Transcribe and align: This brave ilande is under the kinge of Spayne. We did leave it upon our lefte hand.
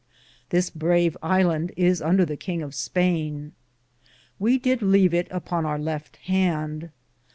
This 0.49 0.71
brave 0.71 1.15
ilande 1.21 1.73
is 1.77 2.01
under 2.01 2.25
the 2.25 2.35
kinge 2.35 2.63
of 2.63 2.73
Spayne. 2.73 3.51
We 4.39 4.57
did 4.57 4.81
leave 4.81 5.13
it 5.13 5.27
upon 5.29 5.63
our 5.63 5.77
lefte 5.77 6.15
hand. 6.23 6.89